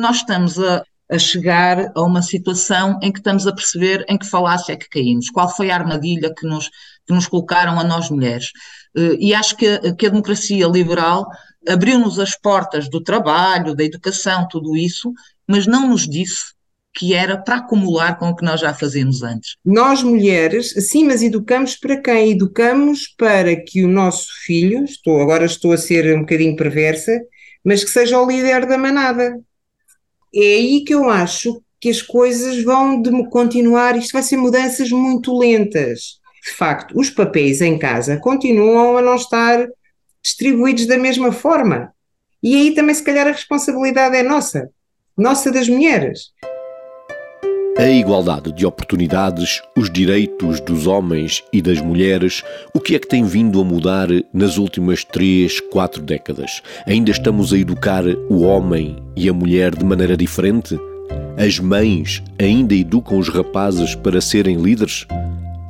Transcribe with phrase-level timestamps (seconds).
[0.00, 4.26] nós estamos a, a chegar a uma situação em que estamos a perceber em que
[4.26, 6.68] falácia é que caímos, qual foi a armadilha que nos,
[7.06, 8.50] que nos colocaram a nós mulheres.
[8.96, 11.26] Eh, e acho que, que a democracia liberal
[11.68, 15.12] abriu-nos as portas do trabalho, da educação, tudo isso,
[15.46, 16.54] mas não nos disse
[16.94, 19.56] que era para acumular com o que nós já fazíamos antes.
[19.64, 22.32] Nós mulheres, sim, mas educamos para quem?
[22.32, 27.12] Educamos para que o nosso filho, estou, agora estou a ser um bocadinho perversa,
[27.64, 29.38] mas que seja o líder da manada.
[30.34, 35.36] É aí que eu acho que as coisas vão continuar, isto vai ser mudanças muito
[35.36, 36.20] lentas.
[36.44, 39.66] De facto, os papéis em casa continuam a não estar
[40.22, 41.92] distribuídos da mesma forma.
[42.42, 44.70] E aí também, se calhar, a responsabilidade é nossa,
[45.16, 46.32] nossa das mulheres.
[47.78, 52.42] A igualdade de oportunidades, os direitos dos homens e das mulheres,
[52.74, 56.62] o que é que tem vindo a mudar nas últimas três, quatro décadas?
[56.86, 60.76] Ainda estamos a educar o homem e a mulher de maneira diferente?
[61.38, 65.06] As mães ainda educam os rapazes para serem líderes?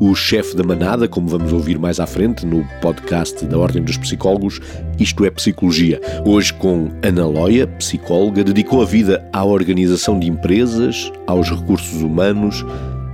[0.01, 3.99] O chefe da manada, como vamos ouvir mais à frente no podcast da Ordem dos
[3.99, 4.59] Psicólogos,
[4.99, 6.01] Isto é Psicologia.
[6.25, 12.65] Hoje com Ana Loia, psicóloga, dedicou a vida à organização de empresas, aos recursos humanos,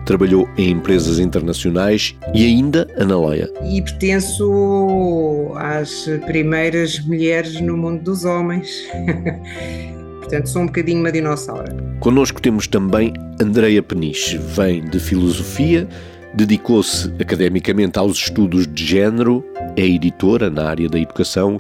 [0.06, 3.50] trabalhou em empresas internacionais e ainda Ana Loia.
[3.68, 8.68] E pertenço às primeiras mulheres no mundo dos homens.
[10.20, 11.72] Portanto, sou um bocadinho uma dinossauro.
[11.98, 15.88] Connosco temos também Andreia Peniche, vem de filosofia,
[16.36, 19.42] Dedicou-se academicamente aos estudos de género,
[19.74, 21.58] é editora na área da educação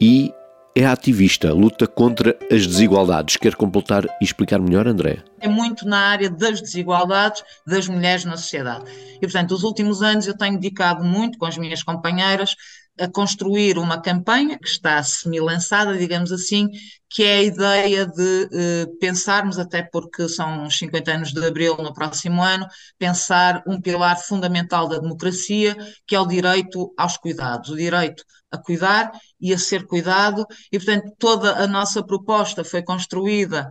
[0.00, 0.34] e
[0.76, 3.36] é ativista, luta contra as desigualdades.
[3.36, 5.18] Quer completar e explicar melhor, André?
[5.38, 8.86] É muito na área das desigualdades das mulheres na sociedade.
[9.16, 12.56] E, portanto, os últimos anos eu tenho dedicado muito com as minhas companheiras
[13.00, 16.68] a construir uma campanha que está semi-lançada, digamos assim,
[17.08, 21.76] que é a ideia de eh, pensarmos, até porque são os 50 anos de Abril
[21.78, 22.66] no próximo ano,
[22.98, 25.76] pensar um pilar fundamental da democracia,
[26.06, 29.10] que é o direito aos cuidados, o direito a cuidar
[29.40, 33.70] e a ser cuidado, e portanto toda a nossa proposta foi construída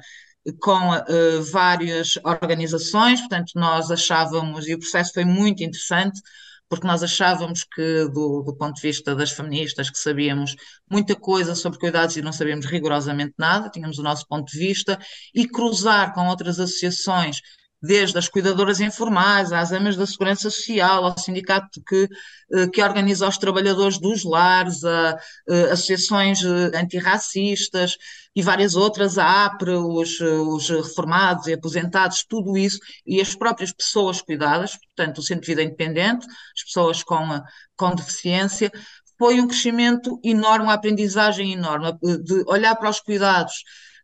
[0.61, 6.21] com uh, várias organizações, portanto nós achávamos, e o processo foi muito interessante,
[6.69, 10.55] porque nós achávamos que, do, do, ponto de vista das feministas, que sabíamos
[10.89, 14.99] muita coisa sobre cuidados e não sabíamos rigorosamente nada, tínhamos o nosso ponto de vista,
[15.33, 17.41] e cruzar com outras associações
[17.81, 22.07] desde as cuidadoras informais, às amas da segurança social, ao sindicato que,
[22.53, 27.97] eh, que organiza os trabalhadores dos lares, a, a eh, associações eh, antirracistas
[28.35, 33.71] e várias outras, a APRE, os, os reformados e aposentados, tudo isso, e as próprias
[33.71, 37.41] pessoas cuidadas, portanto, o Centro de Vida Independente, as pessoas com,
[37.75, 38.71] com deficiência,
[39.19, 41.91] foi um crescimento enorme, uma aprendizagem enorme,
[42.23, 43.53] de olhar para os cuidados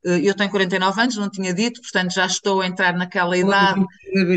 [0.03, 3.85] eu tenho 49 anos, não tinha dito, portanto já estou a entrar naquela idade.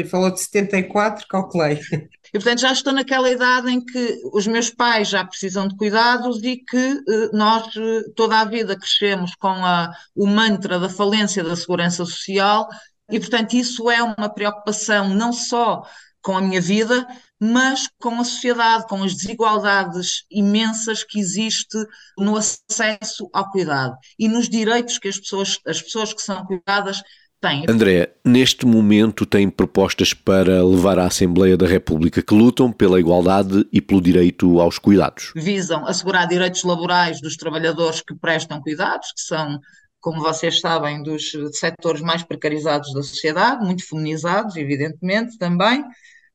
[0.08, 1.80] Falou de 74, calculei.
[2.28, 6.42] E portanto já estou naquela idade em que os meus pais já precisam de cuidados
[6.42, 11.42] e que eh, nós eh, toda a vida crescemos com a, o mantra da falência
[11.42, 12.68] da segurança social
[13.10, 15.82] e portanto isso é uma preocupação não só
[16.20, 17.06] com a minha vida,
[17.40, 21.76] mas com a sociedade, com as desigualdades imensas que existe
[22.18, 27.02] no acesso ao cuidado e nos direitos que as pessoas, as pessoas que são cuidadas
[27.40, 27.64] têm.
[27.68, 33.66] André, neste momento tem propostas para levar à Assembleia da República que lutam pela igualdade
[33.70, 35.32] e pelo direito aos cuidados.
[35.36, 39.60] Visam assegurar direitos laborais dos trabalhadores que prestam cuidados, que são
[40.06, 45.82] como vocês sabem, dos setores mais precarizados da sociedade, muito feminizados, evidentemente, também,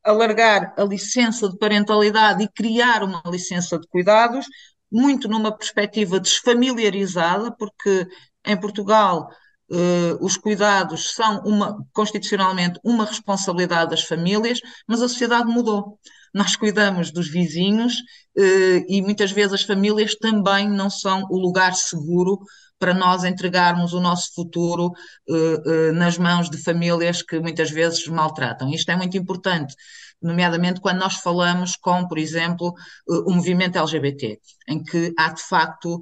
[0.03, 4.45] alargar a licença de parentalidade e criar uma licença de cuidados,
[4.91, 8.07] muito numa perspectiva desfamiliarizada, porque
[8.45, 9.29] em Portugal
[9.73, 15.97] Uh, os cuidados são uma, constitucionalmente uma responsabilidade das famílias, mas a sociedade mudou.
[16.33, 17.93] Nós cuidamos dos vizinhos
[18.37, 22.37] uh, e muitas vezes as famílias também não são o lugar seguro
[22.81, 28.07] para nós entregarmos o nosso futuro uh, uh, nas mãos de famílias que muitas vezes
[28.07, 28.71] maltratam.
[28.71, 29.75] Isto é muito importante,
[30.19, 32.73] nomeadamente quando nós falamos com, por exemplo,
[33.07, 36.01] uh, o movimento LGBT, em que há de facto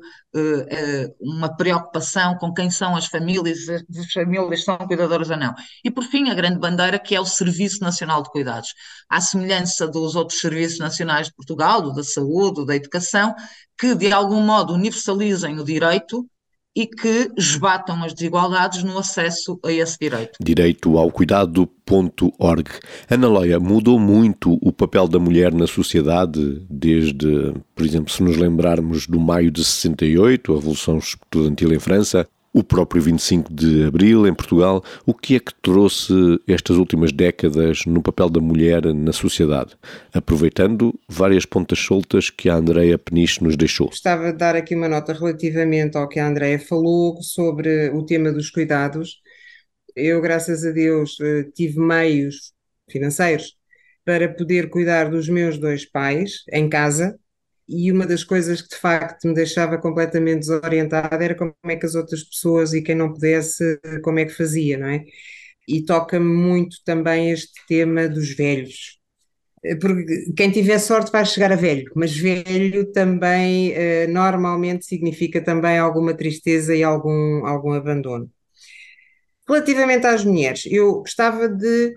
[1.20, 5.56] uma preocupação com quem são as famílias, as famílias são cuidadoras ou não.
[5.84, 8.76] E por fim, a grande bandeira que é o Serviço Nacional de Cuidados.
[9.10, 13.34] À semelhança dos outros serviços nacionais de Portugal, do da saúde, do da educação,
[13.76, 16.30] que de algum modo universalizem o direito
[16.76, 20.38] e que esbatam as desigualdades no acesso a esse direito.
[20.42, 22.70] Direito ao cuidado.org.
[23.10, 28.38] Ana Loia, mudou muito o papel da mulher na sociedade desde, por exemplo, se nos
[28.38, 34.28] lembrarmos do maio de 68, a Revolução Estudantil em França, o próprio 25 de Abril
[34.28, 34.84] em Portugal.
[35.06, 36.14] O que é que trouxe
[36.48, 39.76] estas últimas décadas no papel da mulher na sociedade?
[40.14, 43.88] Aproveitando várias pontas soltas que a Andreia Peniche nos deixou.
[43.88, 48.32] Gostava de dar aqui uma nota relativamente ao que a Andreia falou sobre o tema
[48.32, 49.22] dos cuidados.
[49.96, 52.54] Eu, graças a Deus, eh, tive meios
[52.90, 53.56] financeiros
[54.06, 57.20] para poder cuidar dos meus dois pais em casa,
[57.70, 61.86] e uma das coisas que de facto me deixava completamente desorientada era como é que
[61.86, 65.04] as outras pessoas e quem não pudesse, como é que fazia, não é?
[65.68, 69.00] E toca-me muito também este tema dos velhos.
[69.82, 75.78] Porque quem tiver sorte vai chegar a velho, mas velho também eh, normalmente significa também
[75.78, 78.32] alguma tristeza e algum, algum abandono.
[79.48, 81.96] Relativamente às mulheres, eu gostava de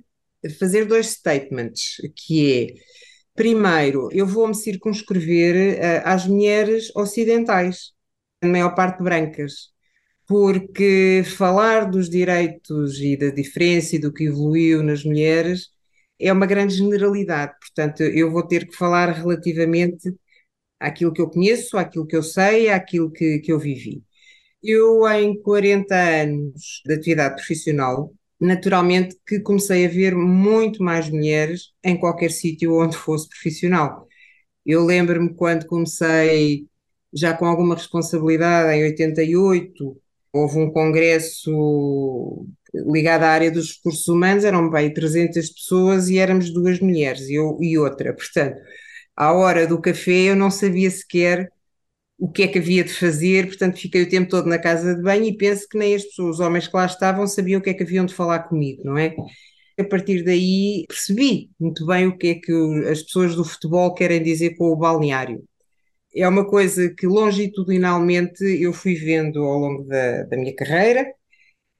[0.58, 2.74] fazer dois statements, que é
[3.34, 7.92] Primeiro, eu vou-me circunscrever uh, às mulheres ocidentais,
[8.42, 9.70] a maior parte brancas,
[10.26, 15.70] porque falar dos direitos e da diferença e do que evoluiu nas mulheres
[16.20, 17.54] é uma grande generalidade.
[17.60, 20.14] Portanto, eu vou ter que falar relativamente
[20.80, 24.04] àquilo que eu conheço, àquilo que eu sei, àquilo que, que eu vivi.
[24.62, 31.72] Eu, em 40 anos de atividade profissional, naturalmente que comecei a ver muito mais mulheres
[31.84, 34.08] em qualquer sítio onde fosse profissional.
[34.66, 36.66] Eu lembro-me quando comecei,
[37.14, 39.96] já com alguma responsabilidade, em 88,
[40.32, 46.50] houve um congresso ligado à área dos recursos humanos, eram bem 300 pessoas e éramos
[46.52, 48.14] duas mulheres, eu e outra.
[48.14, 48.56] Portanto,
[49.16, 51.52] à hora do café eu não sabia sequer
[52.22, 55.02] o que é que havia de fazer, portanto fiquei o tempo todo na casa de
[55.02, 57.70] banho e penso que nem as pessoas, os homens que lá estavam, sabiam o que
[57.70, 59.12] é que haviam de falar comigo, não é?
[59.76, 62.52] A partir daí percebi muito bem o que é que
[62.88, 65.42] as pessoas do futebol querem dizer com o balneário.
[66.14, 71.04] É uma coisa que longitudinalmente eu fui vendo ao longo da, da minha carreira,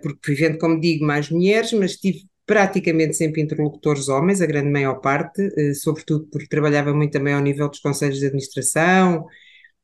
[0.03, 4.71] porque fui vendo, como digo, mais mulheres, mas tive praticamente sempre interlocutores homens, a grande
[4.71, 9.25] maior parte, eh, sobretudo porque trabalhava muito também ao nível dos conselhos de administração,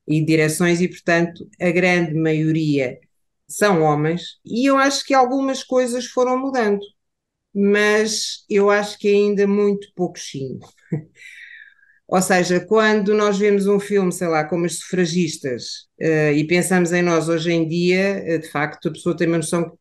[0.08, 2.99] e direções, e portanto a grande maioria
[3.46, 6.81] são homens, e eu acho que algumas coisas foram mudando,
[7.55, 10.58] mas eu acho que ainda muito pouquinho.
[12.08, 16.90] Ou seja, quando nós vemos um filme, sei lá, como as sufragistas, uh, e pensamos
[16.93, 19.78] em nós hoje em dia, uh, de facto, a pessoa tem uma noção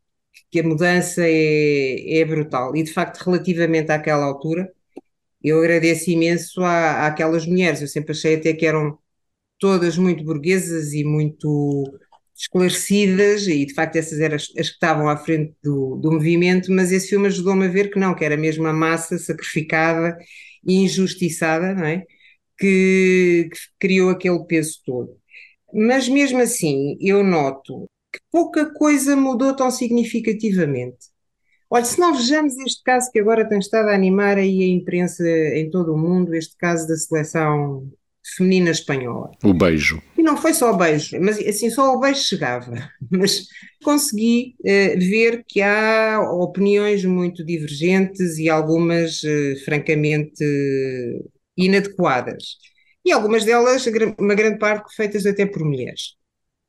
[0.52, 2.76] que a mudança é, é brutal.
[2.76, 4.72] E de facto, relativamente àquela altura,
[5.44, 7.82] eu agradeço imenso à, àquelas mulheres.
[7.82, 8.98] Eu sempre achei até que eram
[9.60, 11.84] todas muito burguesas e muito
[12.36, 16.92] esclarecidas, e de facto essas eram as, que estavam à frente do, do movimento, mas
[16.92, 20.18] esse filme ajudou-me a ver que não, que era mesmo a massa sacrificada
[20.66, 22.04] e injustiçada, não é?
[22.58, 25.18] Que, que criou aquele peso todo.
[25.74, 31.08] Mas mesmo assim, eu noto que pouca coisa mudou tão significativamente.
[31.70, 35.24] Olha, se não vejamos este caso que agora tem estado a animar aí a imprensa
[35.28, 37.92] em todo o mundo, este caso da seleção
[38.36, 39.32] feminina espanhola.
[39.44, 40.02] O beijo.
[40.18, 42.90] E não foi só o beijo, mas assim, só o beijo chegava.
[43.10, 43.48] Mas
[43.84, 50.44] consegui uh, ver que há opiniões muito divergentes e algumas, uh, francamente,
[51.56, 52.58] inadequadas.
[53.06, 53.86] E algumas delas,
[54.20, 56.18] uma grande parte, feitas até por mulheres.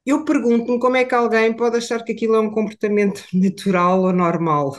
[0.06, 4.12] Eu pergunto-me como é que alguém pode achar que aquilo é um comportamento natural ou
[4.12, 4.78] normal,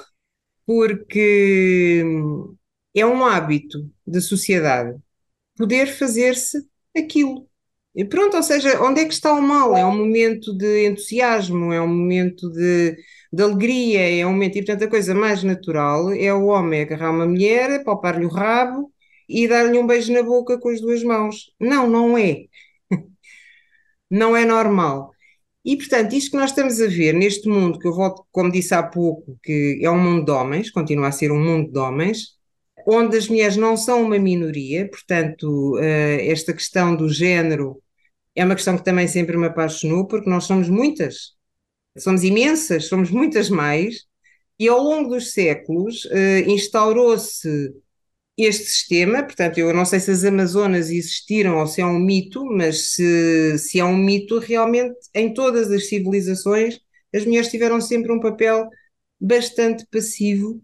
[0.66, 2.56] porque hum,
[2.96, 3.78] é um hábito
[4.08, 4.98] da sociedade
[5.58, 6.66] poder fazer-se
[6.98, 7.48] aquilo.
[7.96, 9.76] E pronto, ou seja, onde é que está o mal?
[9.76, 12.96] É um momento de entusiasmo, é um momento de,
[13.34, 17.12] de alegria, é um momento, e portanto a coisa mais natural é o homem agarrar
[17.12, 18.92] uma mulher, palpar-lhe o rabo
[19.28, 21.52] e dar-lhe um beijo na boca com as duas mãos.
[21.60, 22.46] Não, não é.
[24.10, 25.12] não é normal.
[25.64, 28.74] E, portanto, isto que nós estamos a ver neste mundo, que eu volto, como disse
[28.74, 32.39] há pouco, que é um mundo de homens, continua a ser um mundo de homens,
[32.90, 37.82] onde as mulheres não são uma minoria, portanto, eh, esta questão do género
[38.36, 41.34] é uma questão que também sempre me apaixonou, porque nós somos muitas,
[41.98, 44.06] somos imensas, somos muitas mais,
[44.60, 47.74] e ao longo dos séculos eh, instaurou-se
[48.38, 52.46] este sistema, portanto, eu não sei se as Amazonas existiram ou se é um mito,
[52.46, 56.80] mas se, se é um mito, realmente em todas as civilizações
[57.14, 58.70] as mulheres tiveram sempre um papel
[59.20, 60.62] bastante passivo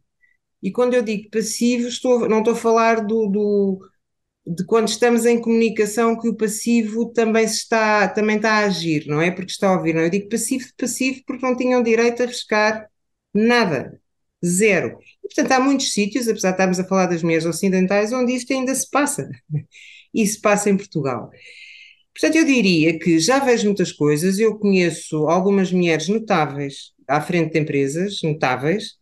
[0.62, 3.80] e quando eu digo passivo, estou, não estou a falar do, do,
[4.46, 9.06] de quando estamos em comunicação que o passivo também se está, também está a agir,
[9.08, 9.32] não é?
[9.32, 10.02] Porque está a ouvir, não?
[10.02, 10.06] É?
[10.06, 12.90] Eu digo passivo de passivo porque não tinham direito a arriscar
[13.34, 14.00] nada,
[14.46, 14.98] zero.
[15.24, 18.54] E, portanto, há muitos sítios, apesar de estarmos a falar das mulheres ocidentais, onde isto
[18.54, 19.30] ainda se passa.
[20.18, 21.30] E se passa em Portugal.
[22.14, 27.52] Portanto, eu diria que já vejo muitas coisas, eu conheço algumas mulheres notáveis à frente
[27.52, 28.98] de empresas, notáveis.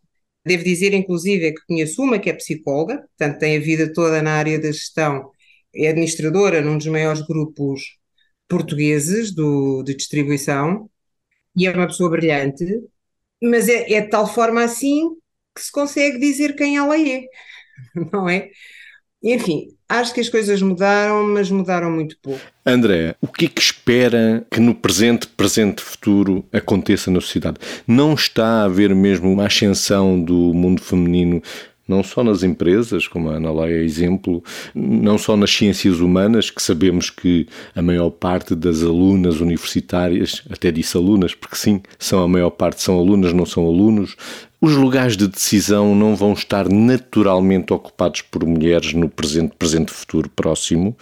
[0.46, 4.32] Devo dizer, inclusive, que conheço uma que é psicóloga, portanto, tem a vida toda na
[4.34, 5.30] área da gestão,
[5.74, 7.82] é administradora num dos maiores grupos
[8.48, 10.88] portugueses do, de distribuição
[11.56, 12.64] e é uma pessoa brilhante,
[13.42, 15.10] mas é, é de tal forma assim
[15.54, 17.22] que se consegue dizer quem ela é,
[18.12, 18.50] não é?
[19.24, 22.40] Enfim, acho que as coisas mudaram, mas mudaram muito pouco.
[22.66, 27.56] André, o que é que espera que no presente, presente futuro aconteça na sociedade?
[27.86, 31.42] Não está a haver mesmo uma ascensão do mundo feminino
[31.86, 34.42] não só nas empresas, como a Ana Leia é exemplo,
[34.74, 40.72] não só nas ciências humanas, que sabemos que a maior parte das alunas universitárias, até
[40.72, 44.16] disse alunas, porque sim, são a maior parte são alunas, não são alunos,
[44.64, 50.30] os lugares de decisão não vão estar naturalmente ocupados por mulheres no presente, presente futuro
[50.30, 50.96] próximo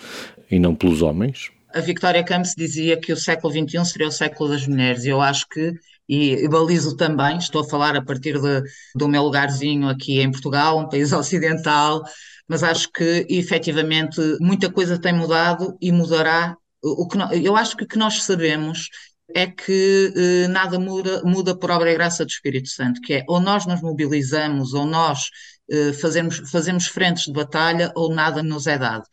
[0.51, 1.53] e não pelos homens?
[1.73, 5.21] A Victoria Campos dizia que o século XXI seria o século das mulheres, e eu
[5.21, 5.75] acho que
[6.09, 8.65] e balizo também, estou a falar a partir de,
[8.97, 12.03] do meu lugarzinho aqui em Portugal, um país ocidental,
[12.49, 16.57] mas acho que efetivamente muita coisa tem mudado e mudará.
[16.83, 17.17] O que
[17.47, 18.89] eu acho que o que nós sabemos
[19.35, 23.25] é que eh, nada muda, muda por obra e graça do Espírito Santo, que é
[23.29, 25.31] ou nós nos mobilizamos, ou nós
[25.71, 29.05] eh, fazemos, fazemos frentes de batalha, ou nada nos é dado.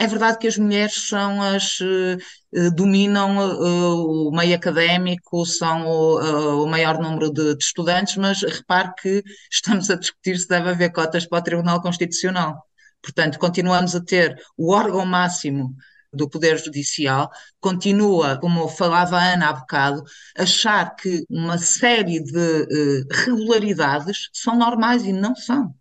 [0.00, 6.20] É verdade que as mulheres são as uh, dominam uh, o meio académico, são o,
[6.20, 10.70] uh, o maior número de, de, estudantes, mas repare que estamos a discutir se deve
[10.70, 12.62] haver cotas para o Tribunal Constitucional.
[13.02, 15.74] Portanto, continuamos a ter o órgão máximo
[16.12, 20.02] do Poder Judicial, continua, como falava a Ana há bocado,
[20.36, 25.74] achar que uma série de regularidades são normais e não são.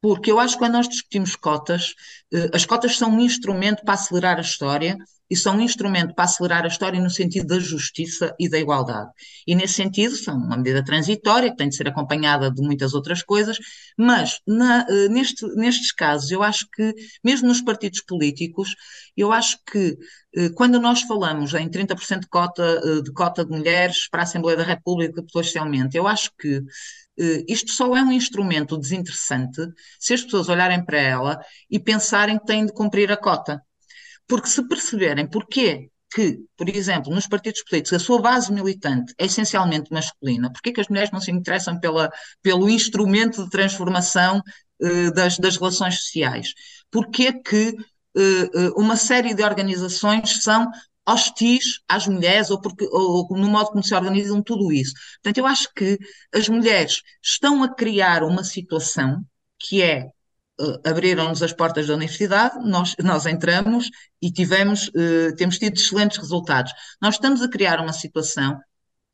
[0.00, 1.94] Porque eu acho que quando nós discutimos cotas,
[2.32, 4.96] eh, as cotas são um instrumento para acelerar a história
[5.30, 9.10] e são um instrumento para acelerar a história no sentido da justiça e da igualdade.
[9.46, 13.22] E nesse sentido são uma medida transitória que tem de ser acompanhada de muitas outras
[13.22, 13.58] coisas,
[13.96, 18.74] mas na, eh, neste, nestes casos eu acho que, mesmo nos partidos políticos,
[19.16, 19.98] eu acho que
[20.36, 24.56] eh, quando nós falamos em 30% de cota, de cota de mulheres para a Assembleia
[24.56, 26.62] da República potencialmente, eu acho que
[27.48, 29.60] isto só é um instrumento desinteressante
[29.98, 33.62] se as pessoas olharem para ela e pensarem que têm de cumprir a cota.
[34.26, 39.26] Porque se perceberem porquê que, por exemplo, nos partidos políticos, a sua base militante é
[39.26, 42.10] essencialmente masculina, porquê que as mulheres não se interessam pela,
[42.42, 44.42] pelo instrumento de transformação
[44.80, 46.54] uh, das, das relações sociais?
[46.90, 50.70] Porquê que uh, uma série de organizações são
[51.08, 54.92] hostis às mulheres ou, porque, ou no modo como se organizam tudo isso.
[55.14, 55.98] Portanto, eu acho que
[56.34, 59.24] as mulheres estão a criar uma situação
[59.58, 60.04] que é
[60.60, 66.18] uh, abriram-nos as portas da universidade, nós, nós entramos e tivemos, uh, temos tido excelentes
[66.18, 66.72] resultados.
[67.00, 68.58] Nós estamos a criar uma situação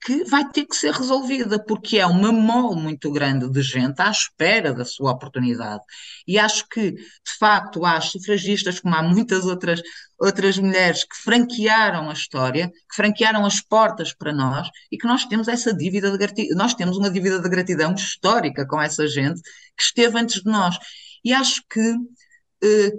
[0.04, 4.10] que vai ter que ser resolvida, porque é uma mole muito grande de gente à
[4.10, 5.82] espera da sua oportunidade.
[6.28, 9.80] E acho que, de facto, há sufragistas, como há muitas outras,
[10.18, 15.24] outras mulheres que franquearam a história, que franquearam as portas para nós e que nós
[15.24, 19.40] temos essa dívida de gratidão, nós temos uma dívida de gratidão histórica com essa gente
[19.76, 20.76] que esteve antes de nós.
[21.24, 21.94] E acho que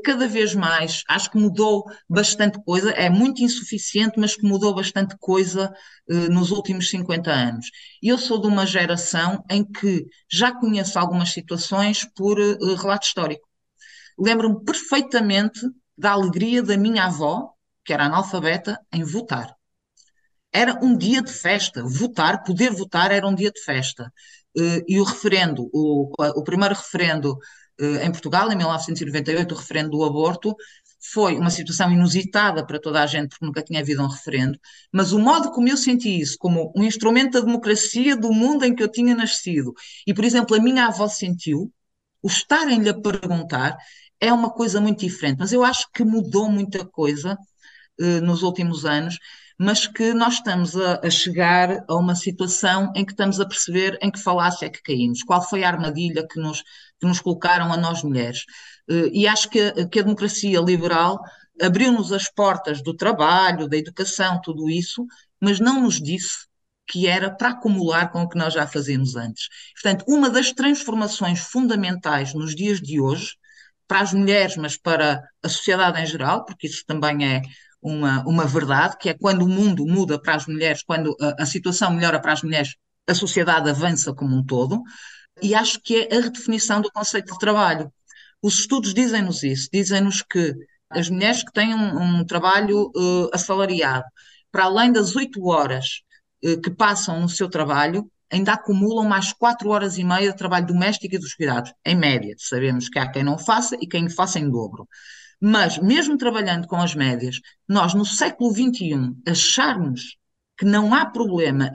[0.04, 5.16] cada vez mais, acho que mudou bastante coisa, é muito insuficiente, mas que mudou bastante
[5.20, 5.74] coisa
[6.10, 7.68] eh, nos últimos 50 anos.
[8.02, 13.48] Eu sou de uma geração em que já conheço algumas situações por eh, relato histórico.
[14.20, 15.60] Lembro-me perfeitamente
[15.98, 17.52] da alegria da minha avó,
[17.84, 19.56] que era analfabeta, em votar.
[20.52, 21.84] Era um dia de festa.
[21.84, 24.12] Votar, poder votar, era um dia de festa.
[24.88, 27.40] E o referendo, o, o primeiro referendo eh,
[27.80, 30.56] em Portugal, em 1998, o referendo do aborto,
[31.12, 34.60] foi uma situação inusitada para toda a gente, porque nunca tinha havido um referendo,
[34.92, 38.74] mas o modo como eu senti isso, como um instrumento da democracia do mundo em
[38.74, 39.74] que eu tinha nascido,
[40.08, 41.72] e por exemplo, a minha avó sentiu,
[42.22, 43.78] o estarem-lhe a perguntar
[44.20, 47.38] é uma coisa muito diferente, mas eu acho que mudou muita coisa
[48.00, 49.18] uh, nos últimos anos
[49.58, 53.98] mas que nós estamos a, a, chegar a uma situação em que estamos a perceber
[54.02, 56.62] em que falácia é que caímos, qual foi a armadilha que nos,
[57.00, 58.44] que nos colocaram a nós mulheres.
[58.90, 61.20] Eh, e acho que, que a democracia liberal
[61.62, 65.06] abriu-nos as portas do trabalho, da educação, tudo isso,
[65.40, 66.48] mas não nos disse
[66.88, 69.48] que era para acumular com o que nós já fazíamos antes.
[69.74, 73.36] Portanto, uma das transformações fundamentais nos dias de hoje,
[73.88, 77.42] para as mulheres, mas para a sociedade em geral, porque isso também é
[77.94, 81.46] uma, uma verdade, que é quando o mundo muda para as mulheres, quando a, a
[81.46, 82.76] situação melhora para as mulheres,
[83.08, 84.82] a sociedade avança como um todo,
[85.42, 87.92] e acho que é a redefinição do conceito de trabalho.
[88.42, 90.54] Os estudos dizem-nos isso, dizem-nos que
[90.90, 94.06] As mulheres que têm um, um trabalho uh, assalariado,
[94.52, 96.02] para além das oito horas
[96.44, 100.68] uh, que passam no seu trabalho, ainda acumulam mais quatro horas e meia de trabalho
[100.68, 102.36] doméstico e dos cuidados, em média.
[102.38, 104.88] Sabemos que há quem não faça e quem faça em dobro.
[105.42, 110.18] Mas, mesmo trabalhando com as médias, nós no século XXI acharmos
[110.58, 111.72] que não há problema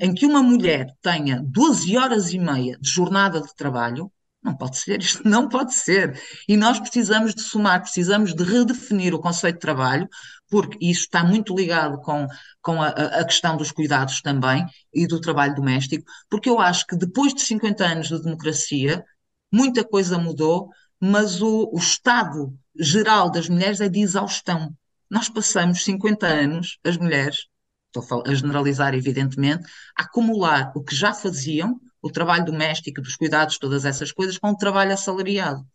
[0.00, 4.10] em que uma mulher tenha 12 horas e meia de jornada de trabalho,
[4.42, 6.20] não pode ser, isto não pode ser.
[6.48, 10.08] E nós precisamos de somar, precisamos de redefinir o conceito de trabalho,
[10.48, 12.26] porque isso está muito ligado com,
[12.60, 16.96] com a, a, questão dos cuidados também e do trabalho doméstico, porque eu acho que
[16.96, 19.04] depois de 50 anos de democracia,
[19.52, 24.74] muita coisa mudou, mas o, o estado geral das mulheres é de exaustão.
[25.10, 27.46] Nós passamos 50 anos, as mulheres,
[27.94, 29.64] estou a generalizar evidentemente,
[29.98, 34.50] a acumular o que já faziam, o trabalho doméstico, dos cuidados, todas essas coisas, com
[34.50, 35.66] o trabalho assalariado.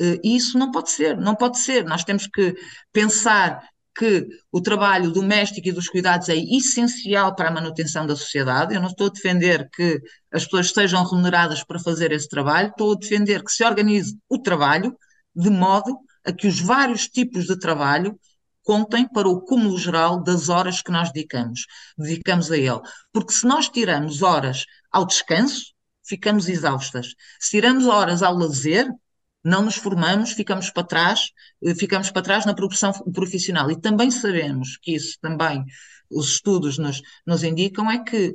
[0.00, 1.84] Eh, e isso não pode ser, não pode ser.
[1.84, 2.54] Nós temos que
[2.92, 3.62] pensar
[3.96, 8.74] que o trabalho doméstico e dos cuidados é essencial para a manutenção da sociedade.
[8.74, 10.00] Eu não estou a defender que
[10.32, 14.38] as pessoas sejam remuneradas para fazer esse trabalho, estou a defender que se organize o
[14.38, 14.96] trabalho
[15.34, 18.18] de modo a que os vários tipos de trabalho
[18.62, 21.66] contem para o cúmulo geral das horas que nós dedicamos,
[21.96, 22.80] dedicamos a ele.
[23.12, 27.14] Porque se nós tiramos horas ao descanso, ficamos exaustas.
[27.38, 28.88] Se tiramos horas ao lazer,
[29.44, 31.30] não nos formamos, ficamos para trás,
[31.62, 33.70] eh, ficamos para trás na progressão profissional.
[33.70, 35.62] E também sabemos que isso também
[36.10, 38.34] os estudos nos, nos indicam é que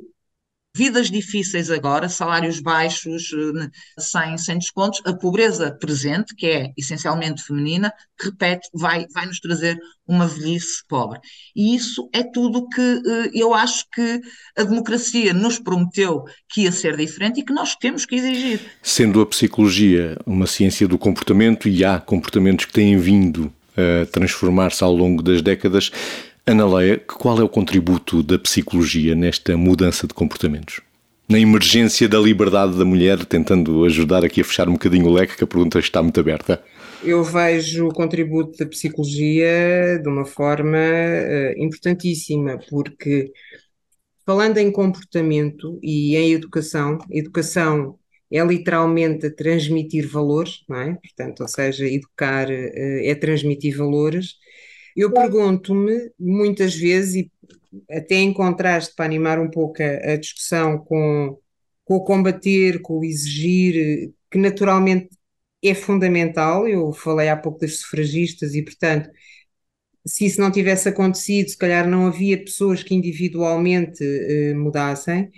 [0.74, 7.42] vidas difíceis agora, salários baixos, eh, sem, sem descontos, a pobreza presente, que é essencialmente
[7.42, 11.20] feminina, repete, vai, vai nos trazer uma velhice pobre.
[11.54, 14.20] E isso é tudo que eh, eu acho que
[14.56, 18.60] a democracia nos prometeu que ia ser diferente e que nós temos que exigir.
[18.82, 24.82] Sendo a psicologia uma ciência do comportamento e há comportamentos que têm vindo a transformar-se
[24.82, 25.90] ao longo das décadas,
[26.46, 30.80] Ana Leia, qual é o contributo da psicologia nesta mudança de comportamentos?
[31.28, 35.36] Na emergência da liberdade da mulher, tentando ajudar aqui a fechar um bocadinho o leque,
[35.36, 36.62] que a pergunta está muito aberta.
[37.04, 43.30] Eu vejo o contributo da psicologia de uma forma uh, importantíssima, porque
[44.26, 47.96] falando em comportamento e em educação, educação
[48.32, 50.94] é literalmente transmitir valores, não é?
[50.94, 54.34] Portanto, ou seja, educar uh, é transmitir valores
[54.96, 57.32] eu pergunto-me muitas vezes, e
[57.90, 61.38] até em contraste para animar um pouco a, a discussão com,
[61.84, 65.08] com o combater, com o exigir, que naturalmente
[65.62, 66.68] é fundamental.
[66.68, 69.10] Eu falei há pouco das sufragistas e, portanto,
[70.06, 75.30] se isso não tivesse acontecido, se calhar não havia pessoas que individualmente eh, mudassem.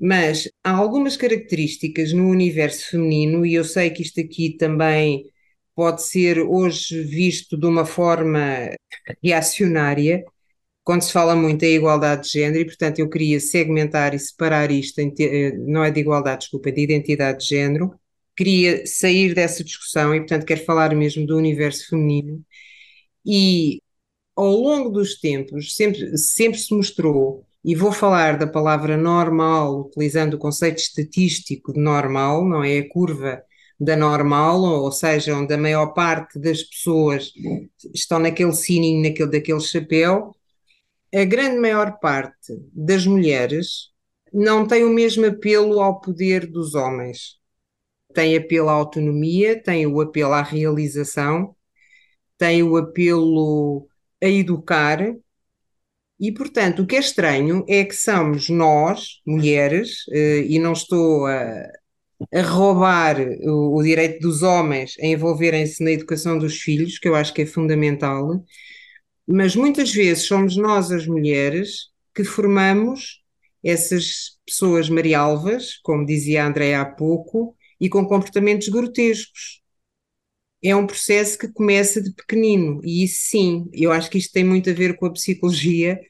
[0.00, 5.24] Mas há algumas características no universo feminino, e eu sei que isto aqui também
[5.78, 8.68] pode ser hoje visto de uma forma
[9.22, 10.24] reacionária,
[10.82, 14.72] quando se fala muito em igualdade de género, e portanto eu queria segmentar e separar
[14.72, 17.94] isto, eh, não é de igualdade, desculpa, é de identidade de género,
[18.36, 22.44] queria sair dessa discussão e portanto quero falar mesmo do universo feminino,
[23.24, 23.80] e
[24.34, 30.34] ao longo dos tempos sempre, sempre se mostrou, e vou falar da palavra normal, utilizando
[30.34, 32.78] o conceito estatístico de normal, não é?
[32.78, 33.44] A curva
[33.78, 37.32] da normal, ou seja, onde a maior parte das pessoas
[37.94, 40.34] estão naquele sininho, naquele, daquele chapéu,
[41.14, 43.90] a grande maior parte das mulheres
[44.32, 47.38] não tem o mesmo apelo ao poder dos homens.
[48.12, 51.54] Tem apelo à autonomia, tem o apelo à realização,
[52.36, 53.88] tem o apelo
[54.22, 54.98] a educar,
[56.20, 61.26] e, portanto, o que é estranho é que somos nós, mulheres, eh, e não estou
[61.26, 61.68] a,
[62.32, 67.14] a roubar o, o direito dos homens a envolverem-se na educação dos filhos, que eu
[67.14, 68.44] acho que é fundamental,
[69.26, 73.22] mas muitas vezes somos nós, as mulheres, que formamos
[73.62, 79.62] essas pessoas marialvas, como dizia a Andréa há pouco, e com comportamentos grotescos.
[80.62, 84.44] É um processo que começa de pequenino, e isso sim, eu acho que isto tem
[84.44, 86.00] muito a ver com a psicologia,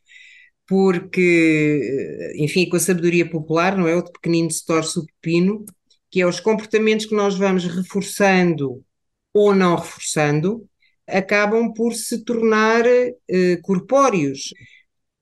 [0.66, 3.96] porque, enfim, com a sabedoria popular, não é?
[3.96, 5.64] O de pequenino se torce o pepino,
[6.10, 8.84] que é os comportamentos que nós vamos reforçando
[9.32, 10.68] ou não reforçando,
[11.06, 14.52] acabam por se tornar uh, corpóreos.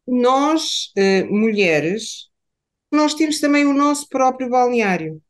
[0.07, 2.29] Nós, uh, mulheres,
[2.90, 5.20] nós temos também o nosso próprio balneário.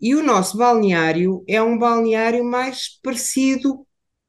[0.00, 3.86] E o nosso balneário é um balneário mais parecido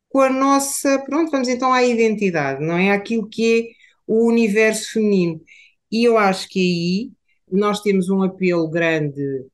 [0.09, 2.91] com a nossa, pronto, vamos então à identidade, não é?
[2.91, 5.41] Aquilo que é o universo feminino.
[5.91, 7.11] E eu acho que aí
[7.51, 9.45] nós temos um apelo grande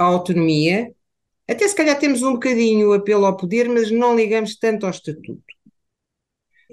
[0.00, 0.92] à autonomia,
[1.48, 4.90] até se calhar temos um bocadinho o apelo ao poder, mas não ligamos tanto ao
[4.90, 5.44] estatuto.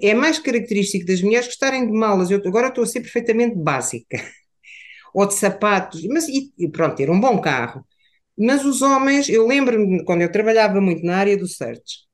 [0.00, 2.30] É mais característico das mulheres gostarem de malas.
[2.30, 4.18] Eu agora estou a ser perfeitamente básica.
[5.14, 7.84] Ou de sapatos, mas e, pronto, ter um bom carro.
[8.38, 12.06] Mas os homens, eu lembro-me quando eu trabalhava muito na área do search,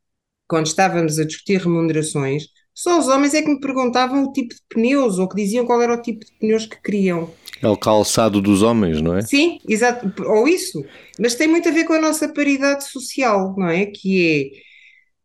[0.49, 4.61] quando estávamos a discutir remunerações, só os homens é que me perguntavam o tipo de
[4.69, 7.31] pneus ou que diziam qual era o tipo de pneus que queriam.
[7.63, 9.23] É o calçado dos homens, não é?
[9.23, 10.85] Sim, exato, ou isso.
[11.19, 13.87] Mas tem muito a ver com a nossa paridade social, não é?
[13.87, 14.65] Que é.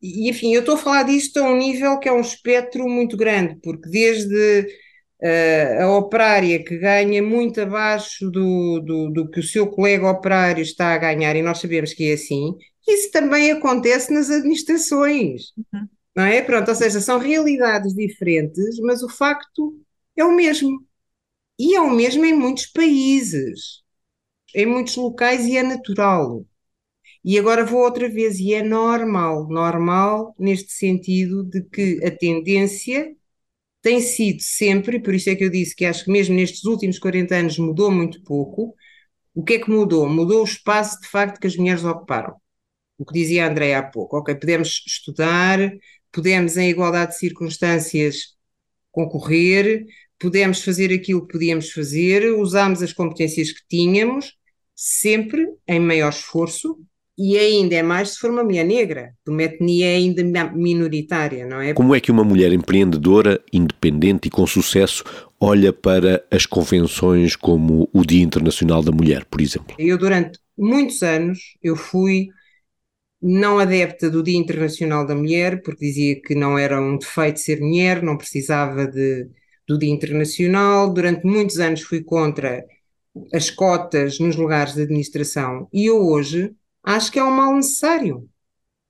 [0.02, 3.18] E enfim, eu estou a falar disto a um nível que é um espectro muito
[3.18, 4.68] grande, porque desde
[5.22, 10.62] uh, a operária que ganha muito abaixo do, do, do que o seu colega operário
[10.62, 12.56] está a ganhar, e nós sabemos que é assim,
[12.88, 15.52] isso também acontece nas administrações.
[15.58, 15.88] Uhum.
[16.20, 16.42] Não é?
[16.42, 19.80] Pronto, ou seja, são realidades diferentes, mas o facto
[20.18, 20.86] é o mesmo.
[21.60, 23.84] E é o mesmo em muitos países,
[24.56, 26.46] em muitos locais, e é natural.
[27.26, 33.16] E agora vou outra vez, e é normal, normal neste sentido de que a tendência
[33.82, 37.00] tem sido sempre, por isso é que eu disse que acho que mesmo nestes últimos
[37.00, 38.76] 40 anos mudou muito pouco.
[39.36, 40.10] O que é que mudou?
[40.10, 42.36] Mudou o espaço de facto que as mulheres ocuparam
[42.98, 45.60] o que dizia a André há pouco, ok, podemos estudar,
[46.12, 48.36] podemos em igualdade de circunstâncias
[48.92, 49.86] concorrer,
[50.20, 54.34] podemos fazer aquilo que podíamos fazer, usamos as competências que tínhamos,
[54.76, 56.78] sempre em maior esforço,
[57.22, 61.60] e ainda é mais se for uma mulher negra, de uma etnia ainda minoritária, não
[61.60, 61.74] é?
[61.74, 65.04] Como é que uma mulher empreendedora, independente e com sucesso
[65.38, 69.76] olha para as convenções como o Dia Internacional da Mulher, por exemplo?
[69.78, 72.30] Eu durante muitos anos eu fui
[73.22, 77.60] não adepta do Dia Internacional da Mulher, porque dizia que não era um defeito ser
[77.60, 79.30] mulher, não precisava de,
[79.68, 80.94] do Dia Internacional.
[80.94, 82.66] Durante muitos anos fui contra
[83.34, 86.54] as cotas nos lugares de administração e eu hoje
[86.84, 88.30] acho que é um mal necessário,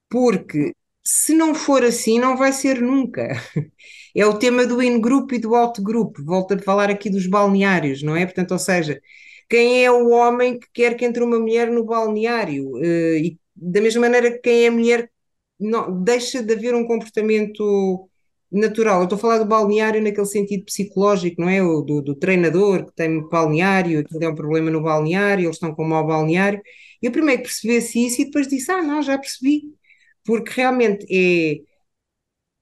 [0.10, 3.28] porque se não for assim, não vai ser nunca.
[4.16, 6.18] É o tema do in-group e do out-group.
[6.26, 8.26] Volto a falar aqui dos balneários, não é?
[8.26, 9.00] Portanto, ou seja,
[9.48, 13.82] quem é o homem que quer que entre uma mulher no balneário uh, e da
[13.82, 15.12] mesma maneira que quem é mulher
[15.60, 18.10] não, deixa de haver um comportamento
[18.52, 19.00] natural.
[19.00, 21.62] Eu estou a falar do balneário naquele sentido psicológico, não é?
[21.62, 25.74] O do, do treinador que tem balneário, aquilo é um problema no balneário, eles estão
[25.76, 26.62] com mau balneário.
[27.02, 29.64] Eu primeiro percebi-se isso e depois disse: Ah, não, já percebi.
[30.24, 31.06] Porque realmente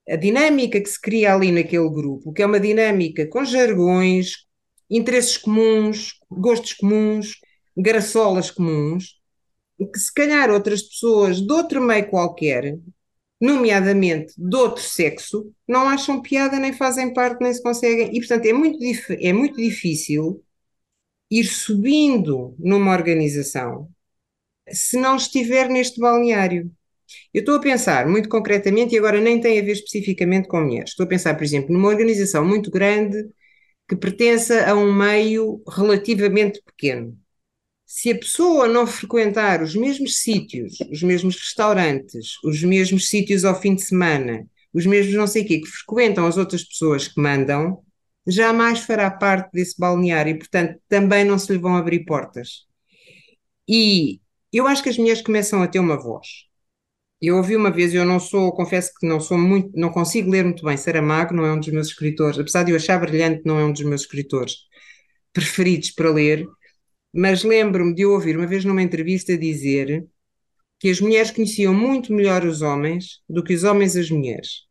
[0.08, 4.46] é a dinâmica que se cria ali naquele grupo, que é uma dinâmica com jargões,
[4.90, 7.34] interesses comuns, gostos comuns,
[7.76, 9.20] graçolas comuns,
[9.86, 12.78] que se calhar outras pessoas de outro meio qualquer,
[13.40, 18.10] nomeadamente de outro sexo, não acham piada, nem fazem parte, nem se conseguem.
[18.16, 18.80] E, portanto, é muito,
[19.20, 20.44] é muito difícil
[21.30, 23.90] ir subindo numa organização
[24.70, 26.72] se não estiver neste balneário.
[27.34, 30.90] Eu estou a pensar muito concretamente, e agora nem tem a ver especificamente com mulheres,
[30.92, 33.18] estou a pensar, por exemplo, numa organização muito grande
[33.88, 37.18] que pertença a um meio relativamente pequeno
[37.88, 43.60] se a pessoa não frequentar os mesmos sítios, os mesmos restaurantes, os mesmos sítios ao
[43.60, 47.20] fim de semana, os mesmos não sei o quê, que frequentam as outras pessoas que
[47.22, 47.82] mandam,
[48.28, 52.66] jamais fará parte desse balneário e, portanto, também não se lhe vão abrir portas.
[53.68, 54.20] E
[54.52, 56.28] eu acho que as mulheres começam a ter uma voz.
[57.22, 60.44] Eu ouvi uma vez, eu não sou, confesso que não sou muito, não consigo ler
[60.44, 63.58] muito bem Saramago, não é um dos meus escritores, apesar de eu achar brilhante, não
[63.60, 64.58] é um dos meus escritores
[65.34, 66.46] preferidos para ler,
[67.14, 70.06] mas lembro-me de ouvir uma vez numa entrevista dizer
[70.80, 74.64] que as mulheres conheciam muito melhor os homens do que os homens as mulheres,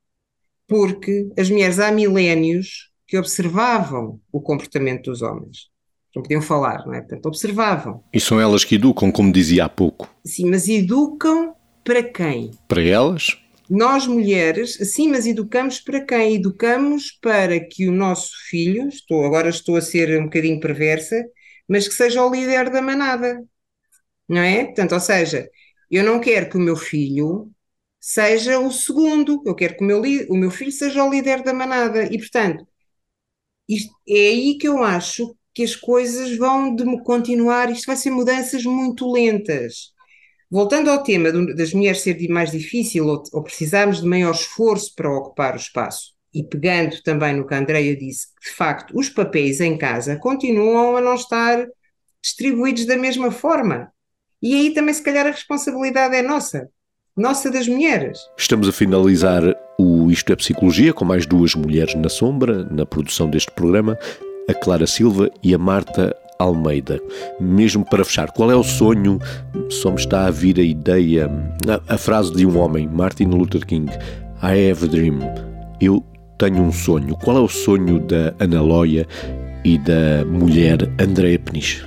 [0.66, 5.68] porque as mulheres há milénios que observavam o comportamento dos homens.
[6.14, 7.00] Não podiam falar, não é?
[7.00, 8.02] Portanto, observavam.
[8.12, 10.08] E são elas que educam, como dizia há pouco.
[10.24, 12.52] Sim, mas educam para quem?
[12.66, 13.38] Para elas?
[13.68, 16.36] Nós mulheres, sim, mas educamos para quem?
[16.36, 21.22] Educamos para que o nosso filho, estou, agora estou a ser um bocadinho perversa,
[21.68, 23.42] mas que seja o líder da manada,
[24.28, 24.66] não é?
[24.66, 25.48] Portanto, ou seja,
[25.90, 27.50] eu não quero que o meu filho
[28.00, 31.52] seja o segundo, eu quero que o meu, o meu filho seja o líder da
[31.54, 32.66] manada, e portanto,
[33.68, 38.10] isto, é aí que eu acho que as coisas vão de continuar, isto vai ser
[38.10, 39.92] mudanças muito lentas.
[40.50, 45.10] Voltando ao tema das mulheres ser mais difícil ou, ou precisarmos de maior esforço para
[45.12, 49.58] ocupar o espaço, e pegando também no que a Andrea disse, de facto, os papéis
[49.58, 51.66] em casa continuam a não estar
[52.22, 53.90] distribuídos da mesma forma.
[54.42, 56.68] E aí também, se calhar, a responsabilidade é nossa,
[57.16, 58.18] nossa das mulheres.
[58.36, 59.42] Estamos a finalizar
[59.78, 63.98] o Isto é Psicologia, com mais duas mulheres na sombra, na produção deste programa,
[64.46, 67.00] a Clara Silva e a Marta Almeida.
[67.40, 69.18] Mesmo para fechar, qual é o sonho?
[69.70, 71.30] Só me está a vir a ideia,
[71.88, 73.90] a, a frase de um homem, Martin Luther King:
[74.42, 75.20] I have a dream.
[75.80, 76.04] Eu
[76.38, 77.16] tenho um sonho.
[77.16, 79.06] Qual é o sonho da Ana Loia
[79.64, 81.84] e da mulher Andréa Peniche?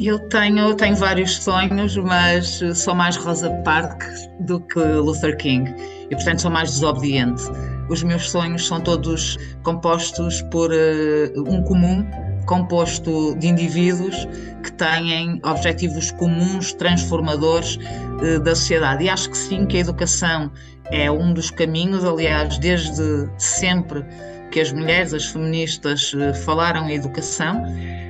[0.00, 5.74] Eu tenho, tenho vários sonhos, mas sou mais Rosa Parks do que Luther King
[6.08, 7.42] e, portanto, sou mais desobediente.
[7.88, 12.06] Os meus sonhos são todos compostos por uh, um comum,
[12.46, 14.28] composto de indivíduos
[14.62, 19.04] que têm objetivos comuns, transformadores uh, da sociedade.
[19.04, 20.52] E acho que sim, que a educação
[20.90, 24.04] é um dos caminhos, aliás, desde sempre
[24.50, 27.62] que as mulheres, as feministas, uh, falaram em educação.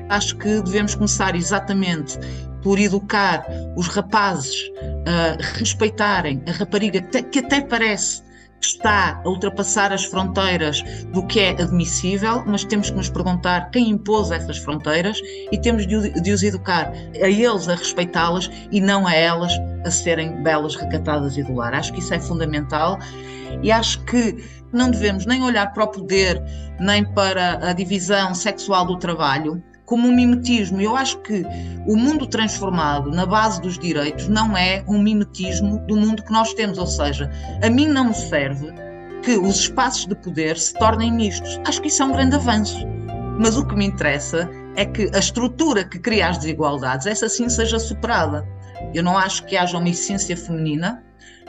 [0.08, 2.18] Acho que devemos começar exatamente
[2.62, 4.70] por educar os rapazes
[5.06, 8.22] a respeitarem a rapariga, que até parece
[8.60, 13.90] está a ultrapassar as fronteiras do que é admissível, mas temos que nos perguntar quem
[13.90, 15.20] impôs essas fronteiras
[15.52, 15.96] e temos de,
[16.32, 16.92] os educar
[17.22, 19.52] a eles a respeitá-las e não a elas
[19.84, 21.74] a serem belas, recatadas e do lar.
[21.74, 22.98] Acho que isso é fundamental
[23.62, 24.36] e acho que
[24.72, 26.42] não devemos nem olhar para o poder,
[26.78, 30.80] nem para a divisão sexual do trabalho, como um mimetismo.
[30.80, 31.42] Eu acho que
[31.86, 36.52] o mundo transformado na base dos direitos não é um mimetismo do mundo que nós
[36.52, 37.30] temos, ou seja,
[37.62, 38.70] a mim não me serve
[39.22, 41.58] que os espaços de poder se tornem mistos.
[41.66, 42.86] Acho que isso é um grande avanço.
[43.40, 47.48] Mas o que me interessa é que a estrutura que cria as desigualdades, essa sim
[47.48, 48.46] seja superada.
[48.94, 51.02] Eu não acho que haja uma essência feminina,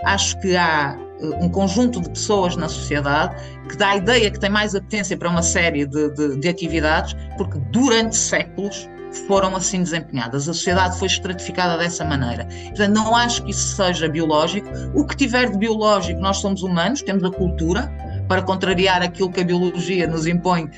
[0.03, 3.35] acho que há um conjunto de pessoas na sociedade
[3.67, 7.15] que dá a ideia que tem mais apetência para uma série de, de, de atividades,
[7.37, 8.89] porque durante séculos
[9.27, 10.47] foram assim desempenhadas.
[10.47, 12.47] A sociedade foi estratificada dessa maneira.
[12.67, 14.67] Portanto, não acho que isso seja biológico.
[14.93, 17.91] O que tiver de biológico, nós somos humanos, temos a cultura
[18.27, 20.69] para contrariar aquilo que a biologia nos impõe uh,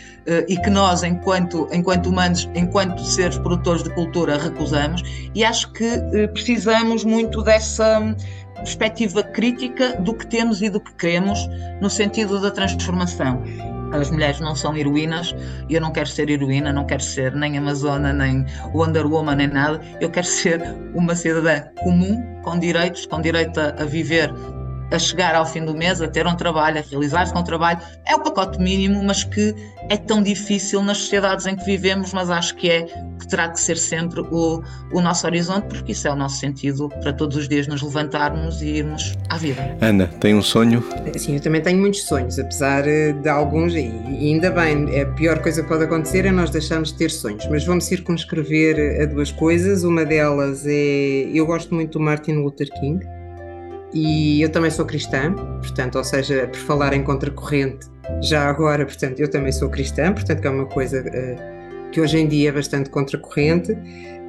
[0.47, 5.04] e que nós, enquanto, enquanto humanos, enquanto seres produtores de cultura, recusamos.
[5.36, 8.15] E acho que uh, precisamos muito dessa
[8.62, 11.47] perspectiva crítica do que temos e do que queremos
[11.82, 13.41] no sentido da transformação.
[13.91, 15.36] As mulheres não são heroínas
[15.69, 19.82] eu não quero ser heroína, não quero ser nem Amazona, nem Wonder Woman, nem nada.
[20.00, 20.62] Eu quero ser
[20.93, 24.32] uma cidadã comum, com direitos, com direito a, a viver
[24.91, 27.80] a chegar ao fim do mês, a ter um trabalho, a realizar-se com um trabalho,
[28.06, 29.56] é o pacote mínimo, mas que
[29.89, 33.60] é tão difícil nas sociedades em que vivemos, mas acho que é que terá que
[33.60, 37.47] ser sempre o, o nosso horizonte, porque isso é o nosso sentido para todos os
[37.47, 39.77] dias nos levantarmos e irmos à vida.
[39.80, 40.84] Ana, tem um sonho?
[41.17, 45.39] Sim, eu também tenho muitos sonhos, apesar eh, de alguns, e ainda bem, a pior
[45.39, 49.32] coisa que pode acontecer é nós deixarmos de ter sonhos, mas vamos circunscrever a duas
[49.32, 49.84] coisas.
[49.84, 53.06] Uma delas é, eu gosto muito do Martin Luther King,
[53.93, 57.88] e eu também sou cristã, portanto, ou seja, por falar em contracorrente,
[58.21, 62.17] já agora, portanto, eu também sou cristã, portanto, que é uma coisa uh, que hoje
[62.17, 63.77] em dia é bastante contracorrente.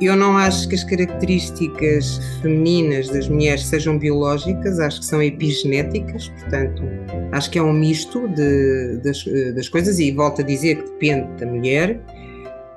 [0.00, 6.28] Eu não acho que as características femininas das mulheres sejam biológicas, acho que são epigenéticas,
[6.28, 6.82] portanto,
[7.30, 10.90] acho que é um misto de, das, eh, das coisas e volto a dizer que
[10.90, 12.00] depende da mulher.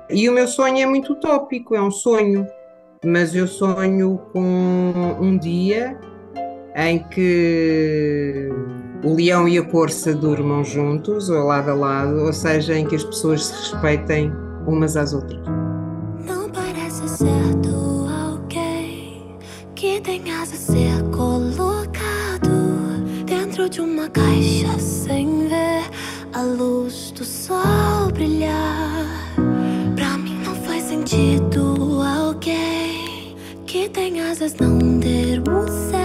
[0.08, 2.46] E o meu sonho é muito utópico, é um sonho,
[3.04, 5.98] mas eu sonho com um dia
[6.76, 8.50] em que
[9.02, 12.94] o leão e a corça durmam juntos, ou lado a lado, ou seja, em que
[12.94, 14.30] as pessoas se respeitem
[14.66, 15.40] umas às outras.
[16.26, 19.38] Não parece certo alguém
[19.74, 22.50] que tenha a ser colocado
[23.24, 25.84] dentro de uma caixa sem ver
[26.34, 29.06] a luz do sol brilhar.
[29.94, 33.34] Pra mim não faz sentido alguém
[33.66, 35.95] que tem asas não ter o céu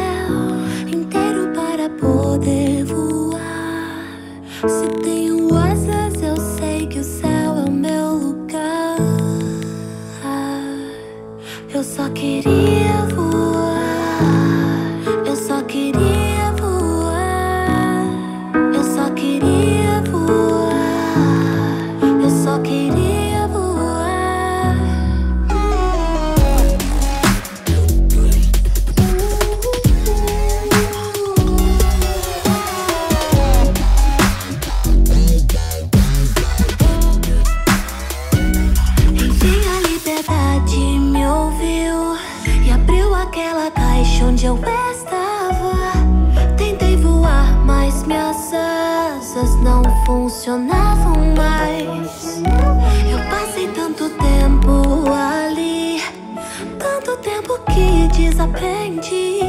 [50.22, 52.44] funcionavam mais.
[53.10, 56.00] Eu passei tanto tempo ali,
[56.78, 59.40] tanto tempo que desaprendi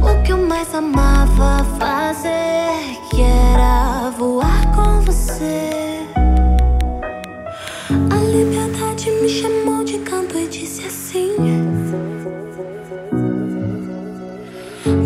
[0.00, 6.06] o que eu mais amava fazer, que era voar com você.
[7.90, 11.36] A liberdade me chamou de canto e disse assim: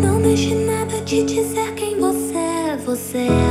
[0.01, 3.44] Não deixe nada de dizer quem você é, você é